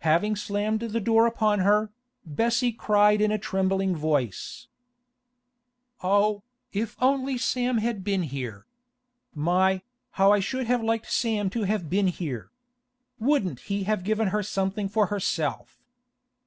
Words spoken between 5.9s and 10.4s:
'Oh, if only Sam had been here! My, how I